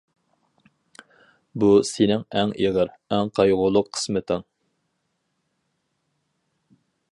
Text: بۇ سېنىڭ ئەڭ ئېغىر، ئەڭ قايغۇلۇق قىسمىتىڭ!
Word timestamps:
بۇ 1.63 1.69
سېنىڭ 1.89 2.23
ئەڭ 2.39 2.55
ئېغىر، 2.63 2.91
ئەڭ 3.17 3.31
قايغۇلۇق 3.41 3.93
قىسمىتىڭ! 3.97 4.43